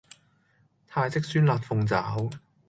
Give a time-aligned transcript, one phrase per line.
[0.87, 2.31] 泰式酸辣鳳爪